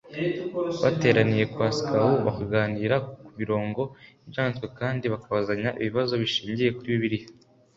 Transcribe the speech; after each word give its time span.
bateraniye 0.83 1.43
kwa 1.53 1.67
Skau 1.77 2.15
bakaganira 2.27 2.95
ku 3.23 3.29
mirongo 3.39 3.81
y 3.87 3.89
Ibyanditswe 4.27 4.67
kandi 4.79 5.03
bakabazanya 5.13 5.69
ibibazo 5.81 6.13
bishingiye 6.21 6.69
kuri 6.75 6.87
Bibiliya 6.95 7.27